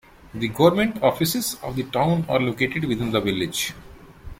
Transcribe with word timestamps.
The 0.33 0.47
government 0.47 1.03
offices 1.03 1.57
of 1.61 1.75
the 1.75 1.83
town 1.83 2.25
are 2.27 2.39
located 2.39 2.85
within 2.85 3.11
the 3.11 3.21
village. 3.21 3.75